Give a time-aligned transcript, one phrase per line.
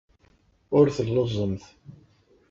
[0.77, 1.63] Ur telluẓemt.